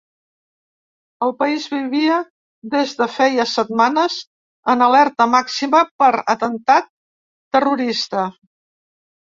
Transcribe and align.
El 1.25 1.33
país 1.41 1.67
vivia 1.73 2.15
des 2.75 2.95
de 3.01 3.07
feia 3.17 3.45
setmanes 3.51 4.15
en 4.75 4.83
alerta 4.89 5.29
màxima 5.37 5.85
per 6.05 6.11
atemptat 6.37 6.91
terrorista. 7.59 8.29